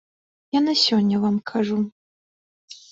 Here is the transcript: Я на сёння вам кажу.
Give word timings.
Я 0.57 0.61
на 0.67 0.73
сёння 0.85 1.21
вам 1.27 1.39
кажу. 1.53 1.77